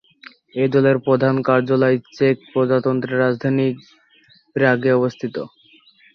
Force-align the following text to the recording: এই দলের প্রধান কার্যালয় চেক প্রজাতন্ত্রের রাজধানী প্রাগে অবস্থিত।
এই 0.55 0.69
দলের 0.73 0.97
প্রধান 1.05 1.35
কার্যালয় 1.47 1.97
চেক 2.17 2.35
প্রজাতন্ত্রের 2.51 3.21
রাজধানী 3.23 3.67
প্রাগে 4.55 4.91
অবস্থিত। 4.93 5.35